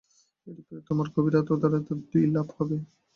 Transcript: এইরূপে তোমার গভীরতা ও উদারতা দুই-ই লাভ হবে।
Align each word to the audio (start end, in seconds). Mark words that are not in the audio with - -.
এইরূপে 0.47 0.75
তোমার 0.87 1.07
গভীরতা 1.13 1.51
ও 1.51 1.57
উদারতা 1.57 1.79
দুই-ই 2.03 2.29
লাভ 2.35 2.47
হবে। 2.57 2.77